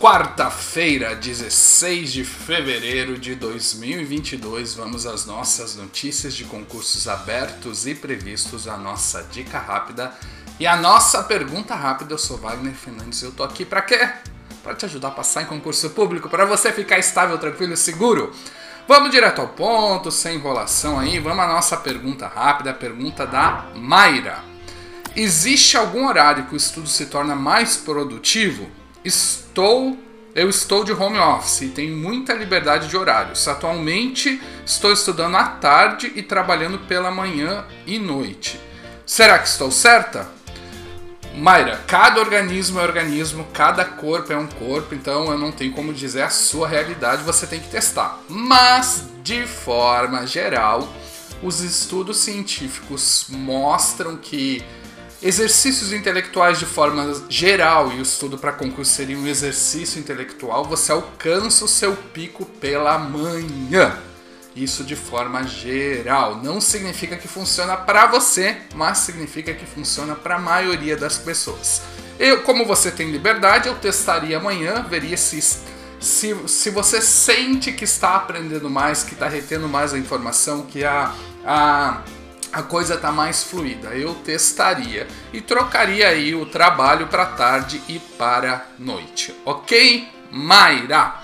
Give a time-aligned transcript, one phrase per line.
[0.00, 8.66] Quarta-feira, 16 de fevereiro de 2022, vamos às nossas notícias de concursos abertos e previstos,
[8.66, 10.10] a nossa dica rápida
[10.58, 12.14] e a nossa pergunta rápida.
[12.14, 14.08] Eu sou Wagner Fernandes e eu tô aqui para quê?
[14.62, 18.32] Para te ajudar a passar em concurso público, para você ficar estável, tranquilo e seguro.
[18.88, 21.18] Vamos direto ao ponto, sem enrolação aí.
[21.18, 24.42] Vamos à nossa pergunta rápida, a pergunta da Mayra.
[25.14, 28.79] Existe algum horário que o estudo se torna mais produtivo?
[29.04, 29.98] Estou
[30.32, 33.48] eu estou de home office e tenho muita liberdade de horários.
[33.48, 38.60] Atualmente estou estudando à tarde e trabalhando pela manhã e noite.
[39.04, 40.28] Será que estou certa?
[41.34, 45.92] Mayra, cada organismo é organismo, cada corpo é um corpo, então eu não tenho como
[45.92, 48.20] dizer a sua realidade, você tem que testar.
[48.28, 50.88] Mas, de forma geral,
[51.42, 54.62] os estudos científicos mostram que
[55.22, 60.92] Exercícios intelectuais de forma geral, e o estudo para concurso seria um exercício intelectual, você
[60.92, 63.98] alcança o seu pico pela manhã.
[64.56, 66.36] Isso de forma geral.
[66.42, 71.82] Não significa que funciona para você, mas significa que funciona para a maioria das pessoas.
[72.18, 75.40] Eu, como você tem liberdade, eu testaria amanhã, veria se,
[76.00, 80.82] se, se você sente que está aprendendo mais, que está retendo mais a informação, que
[80.82, 81.14] a,
[81.44, 82.02] a
[82.52, 83.88] a coisa tá mais fluida.
[83.88, 90.08] Eu testaria e trocaria aí o trabalho para tarde e para noite, ok?
[90.30, 91.14] Mayra.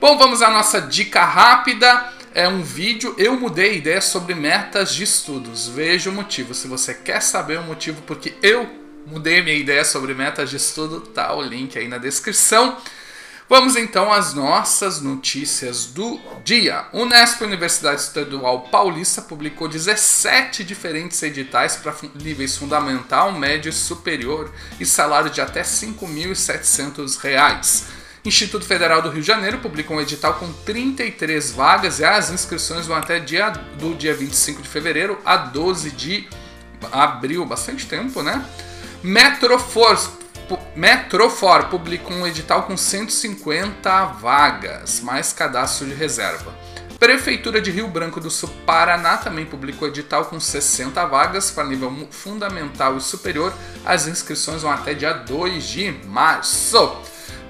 [0.00, 2.12] Bom, vamos à nossa dica rápida.
[2.32, 3.14] É um vídeo.
[3.18, 5.68] Eu mudei ideia sobre metas de estudos.
[5.68, 6.54] Veja o motivo.
[6.54, 8.68] Se você quer saber o motivo porque eu
[9.06, 12.76] mudei minha ideia sobre metas de estudo, tá o link aí na descrição.
[13.50, 16.84] Vamos então às nossas notícias do dia.
[16.92, 24.86] Unesp, Universidade Estadual Paulista, publicou 17 diferentes editais para níveis fundamental, médio e superior e
[24.86, 27.86] salário de até R$ 5.700.
[28.24, 32.86] Instituto Federal do Rio de Janeiro publicou um edital com 33 vagas e as inscrições
[32.86, 36.28] vão até dia, do dia 25 de fevereiro a 12 de
[36.92, 38.46] abril, bastante tempo, né?
[39.02, 40.19] Metroforce
[40.74, 46.54] Metrofor publicou um edital com 150 vagas, mais cadastro de reserva.
[46.98, 52.08] Prefeitura de Rio Branco do Sul, Paraná, também publicou edital com 60 vagas para nível
[52.10, 53.54] fundamental e superior.
[53.86, 56.94] As inscrições vão até dia 2 de março.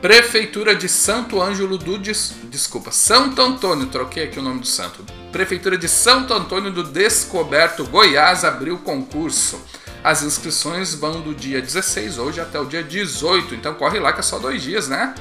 [0.00, 2.32] Prefeitura de Santo Ângelo do Des...
[2.44, 5.04] Desculpa, Santo Antônio, troquei aqui o nome do santo.
[5.30, 9.60] Prefeitura de Santo Antônio do Descoberto, Goiás, abriu concurso.
[10.02, 14.20] As inscrições vão do dia 16 hoje até o dia 18, então corre lá que
[14.20, 15.14] é só dois dias, né?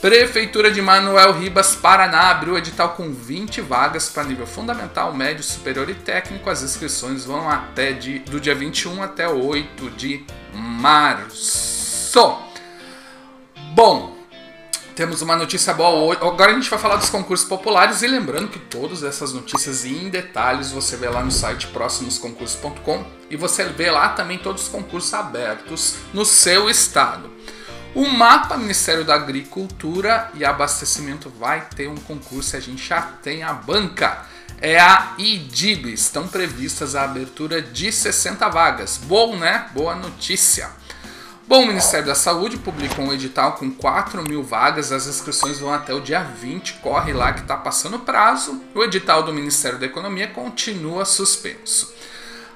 [0.00, 5.90] Prefeitura de Manuel Ribas, Paraná, abriu edital com 20 vagas para nível fundamental, médio, superior
[5.90, 6.48] e técnico.
[6.48, 12.38] As inscrições vão até de, do dia 21 até 8 de março.
[13.74, 14.17] Bom,
[14.98, 16.18] temos uma notícia boa hoje.
[16.20, 20.08] Agora a gente vai falar dos concursos populares e lembrando que todas essas notícias em
[20.08, 25.14] detalhes você vê lá no site próximosconcursos.com e você vê lá também todos os concursos
[25.14, 27.30] abertos no seu estado.
[27.94, 33.44] O mapa Ministério da Agricultura e Abastecimento vai ter um concurso, a gente já tem
[33.44, 34.26] a banca.
[34.60, 38.98] É a IDIB, estão previstas a abertura de 60 vagas.
[39.04, 39.68] Bom, né?
[39.72, 40.70] Boa notícia.
[41.48, 45.72] Bom, o Ministério da Saúde publicou um edital com 4 mil vagas, as inscrições vão
[45.72, 48.60] até o dia 20, corre lá que está passando o prazo.
[48.74, 51.94] O edital do Ministério da Economia continua suspenso.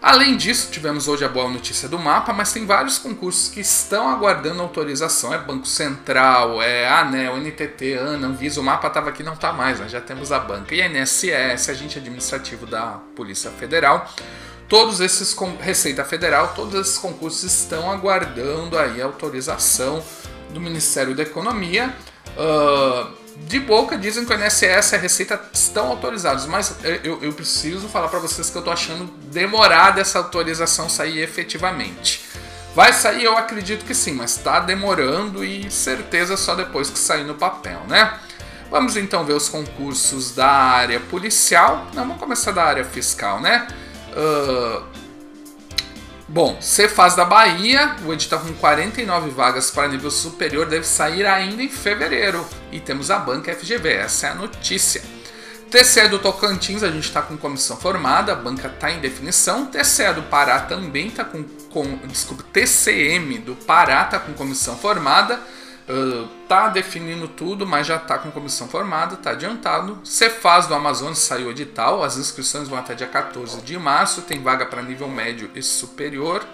[0.03, 4.11] Além disso, tivemos hoje a boa notícia do mapa, mas tem vários concursos que estão
[4.11, 5.33] aguardando autorização.
[5.33, 8.61] É Banco Central, é ANEL, NTT, ANA, Anvisa.
[8.61, 9.89] O mapa estava aqui não está mais, né?
[9.89, 10.75] já temos a banca.
[10.75, 14.07] E a INSS, agente administrativo da Polícia Federal.
[14.73, 20.03] Todos esses Receita Federal, todos esses concursos estão aguardando aí a autorização
[20.49, 21.95] do Ministério da Economia.
[22.39, 23.13] Uh,
[23.47, 26.75] de boca dizem que o INSS e a Receita estão autorizados, mas
[27.05, 32.25] eu, eu preciso falar para vocês que eu estou achando demorada essa autorização sair efetivamente.
[32.75, 37.25] Vai sair, eu acredito que sim, mas está demorando e certeza só depois que sair
[37.25, 38.19] no papel, né?
[38.71, 41.89] Vamos então ver os concursos da área policial.
[41.93, 43.69] Não, vamos começar da área fiscal, né?
[44.13, 44.85] Uh,
[46.29, 51.63] bom, Cefaz da Bahia, o edital com 49 vagas para nível superior deve sair ainda
[51.63, 52.47] em fevereiro.
[52.71, 55.03] E temos a banca FGV, essa é a notícia.
[55.73, 59.65] TCE do Tocantins, a gente está com comissão formada, a banca está em definição.
[59.65, 61.97] TCE do Pará também está com, com.
[62.07, 65.41] Desculpa, TCM do Pará está com comissão formada.
[66.49, 69.99] Tá definindo tudo, mas já está com comissão formada, está adiantado.
[70.05, 74.67] Cefaz do Amazonas saiu edital, as inscrições vão até dia 14 de março, tem vaga
[74.67, 76.45] para nível médio e superior.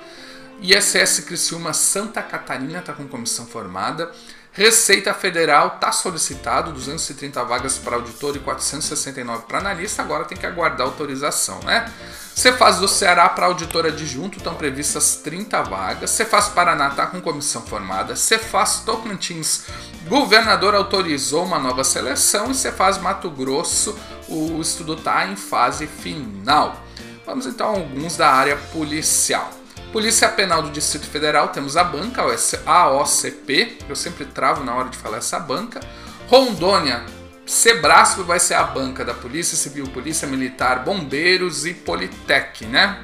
[0.61, 4.11] ISS Criciúma Santa Catarina está com comissão formada.
[4.59, 10.45] Receita Federal está solicitado 230 vagas para auditor e 469 para analista, agora tem que
[10.45, 11.89] aguardar autorização, né?
[12.35, 16.11] Cefaz do Ceará para auditor adjunto estão previstas 30 vagas.
[16.11, 18.17] Cefaz Paraná está com comissão formada.
[18.17, 19.63] Cefaz Tocantins,
[20.09, 22.51] governador autorizou uma nova seleção.
[22.51, 23.97] E Cefaz Mato Grosso,
[24.29, 26.83] o estudo está em fase final.
[27.25, 29.58] Vamos então a alguns da área policial.
[29.93, 32.23] Polícia Penal do Distrito Federal, temos a banca,
[32.67, 35.81] a OCP, eu sempre travo na hora de falar essa banca.
[36.29, 37.07] Rondônia,
[37.47, 43.03] Sebrasco vai ser a banca da Polícia Civil, Polícia Militar, Bombeiros e Politec, né?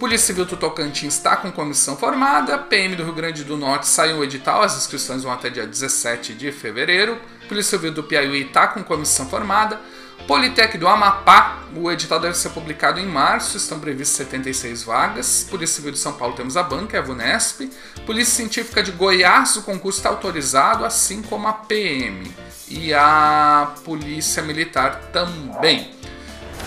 [0.00, 2.58] Polícia Civil do Tocantins está com comissão formada.
[2.58, 6.34] PM do Rio Grande do Norte saiu o edital, as inscrições vão até dia 17
[6.34, 7.16] de fevereiro.
[7.48, 9.78] Polícia Civil do Piauí está com comissão formada.
[10.26, 15.46] Politec do Amapá, o edital deve ser publicado em março, estão previstas 76 vagas.
[15.50, 17.70] Polícia Civil de São Paulo temos a banca, é a VUNESP.
[18.06, 22.32] Polícia Científica de Goiás, o concurso está autorizado, assim como a PM.
[22.68, 25.90] E a Polícia Militar também.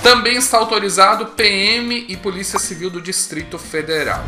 [0.01, 4.23] Também está autorizado PM e Polícia Civil do Distrito Federal.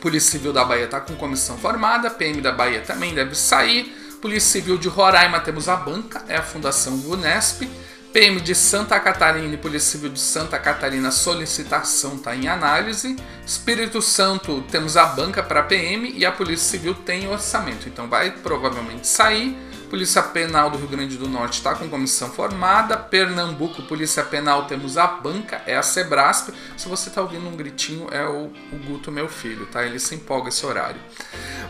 [0.00, 4.18] Polícia Civil da Bahia está com comissão formada, PM da Bahia também deve sair.
[4.20, 7.68] Polícia Civil de Roraima temos a banca, é a Fundação VUNESP.
[8.14, 13.16] PM de Santa Catarina e Polícia Civil de Santa Catarina, solicitação está em análise.
[13.44, 18.30] Espírito Santo, temos a banca para PM e a Polícia Civil tem orçamento, então vai
[18.30, 19.58] provavelmente sair.
[19.90, 22.96] Polícia Penal do Rio Grande do Norte está com comissão formada.
[22.96, 26.50] Pernambuco, Polícia Penal, temos a banca, é a Sebrasp.
[26.76, 29.84] Se você está ouvindo um gritinho, é o, o Guto, meu filho, tá?
[29.84, 31.00] Ele se empolga esse horário.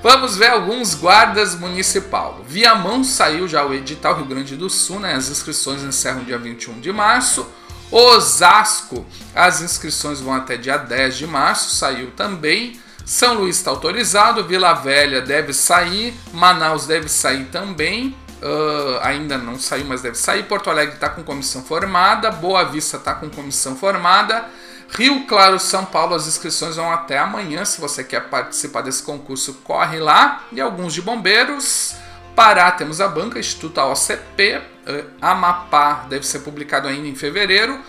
[0.04, 2.44] Vamos ver alguns guardas municipal.
[2.46, 5.14] Via mão saiu já o edital Rio Grande do Sul, né?
[5.14, 7.48] As inscrições encerram dia 21 de março.
[7.90, 12.78] Osasco, as inscrições vão até dia 10 de março, saiu também.
[13.06, 18.14] São Luís está autorizado, Vila Velha deve sair, Manaus deve sair também.
[18.42, 20.42] Uh, ainda não saiu, mas deve sair.
[20.42, 24.44] Porto Alegre está com comissão formada, Boa Vista está com comissão formada.
[24.90, 27.64] Rio Claro, São Paulo, as inscrições vão até amanhã.
[27.64, 30.44] Se você quer participar desse concurso, corre lá.
[30.52, 31.96] E alguns de bombeiros.
[32.36, 34.60] Pará, temos a banca, Instituto AOCP.
[34.86, 37.80] Uh, Amapá deve ser publicado ainda em fevereiro.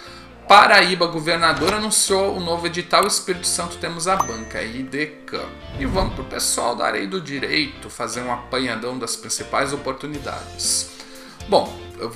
[0.47, 3.07] Paraíba, governador, anunciou o novo edital.
[3.07, 5.50] Espírito Santo temos a banca, IDCAM.
[5.80, 10.91] E vamos para o pessoal da área do direito fazer um apanhadão das principais oportunidades.
[11.50, 11.75] Bom,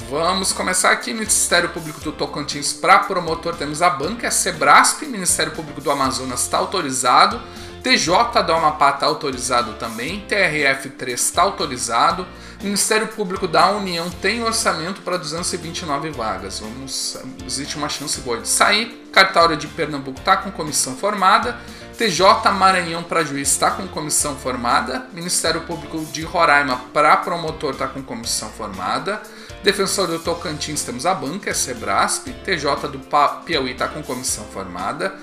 [0.09, 1.13] vamos começar aqui.
[1.13, 5.03] Ministério Público do Tocantins para promotor temos a banca, é Sebrasp.
[5.05, 7.41] Ministério Público do Amazonas está autorizado.
[7.81, 10.25] TJ do Amapá está autorizado também.
[10.27, 12.27] TRF3 está autorizado.
[12.61, 16.59] Ministério Público da União tem orçamento para 229 vagas.
[16.59, 19.07] Vamos, existe uma chance boa de sair.
[19.13, 21.57] Cartório de Pernambuco está com comissão formada.
[21.97, 25.05] TJ Maranhão para juiz está com comissão formada.
[25.13, 29.21] Ministério Público de Roraima para promotor está com comissão formada.
[29.63, 32.29] Defensor do Tocantins temos a banca, é Sebrasp.
[32.45, 32.99] TJ do
[33.45, 35.15] Piauí está com comissão formada.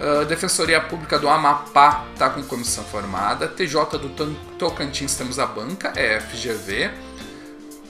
[0.00, 3.46] Uh, Defensoria Pública do Amapá está com comissão formada.
[3.46, 4.08] TJ do
[4.58, 6.90] Tocantins temos a banca, é FGV.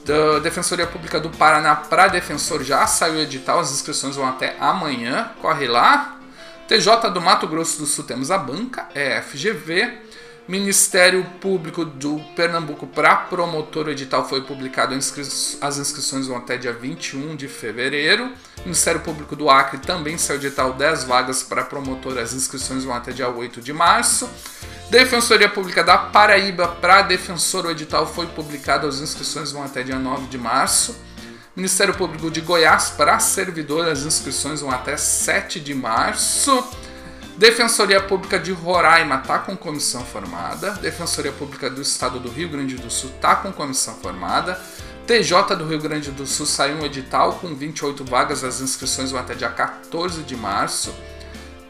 [0.05, 4.55] Da Defensoria Pública do Paraná para defensor já saiu o edital, as inscrições vão até
[4.59, 6.19] amanhã, corre lá.
[6.67, 10.04] TJ do Mato Grosso do Sul temos a banca, é FGV.
[10.47, 16.71] Ministério Público do Pernambuco para promotor, o edital foi publicado, as inscrições vão até dia
[16.71, 18.31] 21 de fevereiro.
[18.59, 23.11] Ministério Público do Acre também saiu edital 10 vagas para promotor, as inscrições vão até
[23.11, 24.29] dia 8 de março.
[24.91, 29.97] Defensoria Pública da Paraíba para defensor, o edital foi publicado, as inscrições vão até dia
[29.97, 30.95] 9 de março.
[31.55, 36.63] Ministério Público de Goiás para servidor, as inscrições vão até 7 de março.
[37.37, 40.71] Defensoria Pública de Roraima está com comissão formada.
[40.75, 44.57] Defensoria Pública do Estado do Rio Grande do Sul está com comissão formada.
[45.05, 49.19] TJ do Rio Grande do Sul saiu um edital com 28 vagas, as inscrições vão
[49.19, 50.95] até dia 14 de março.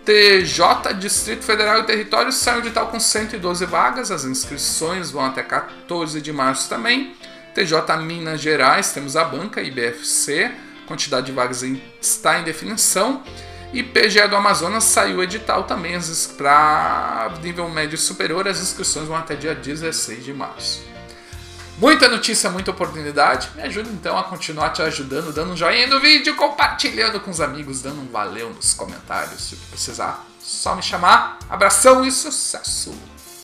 [0.05, 5.41] TJ Distrito Federal e Território saiu um edital com 112 vagas, as inscrições vão até
[5.41, 7.15] 14 de março também.
[7.55, 10.51] TJ Minas Gerais, temos a banca IBFC,
[10.87, 11.63] quantidade de vagas
[11.99, 13.23] está em definição.
[13.75, 15.99] E PGE do Amazonas saiu edital também
[16.37, 18.47] para nível médio superior.
[18.47, 20.81] As inscrições vão até dia 16 de março.
[21.77, 23.49] Muita notícia, muita oportunidade.
[23.53, 27.41] Me ajuda então a continuar te ajudando, dando um joinha no vídeo, compartilhando com os
[27.41, 29.49] amigos, dando um valeu nos comentários.
[29.49, 31.37] Se precisar, só me chamar.
[31.49, 33.14] Abração e sucesso!